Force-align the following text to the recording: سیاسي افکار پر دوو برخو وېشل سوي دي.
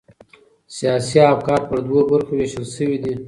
سیاسي 0.75 1.17
افکار 1.33 1.61
پر 1.69 1.77
دوو 1.85 1.99
برخو 2.09 2.33
وېشل 2.37 2.65
سوي 2.75 2.97
دي. 3.03 3.13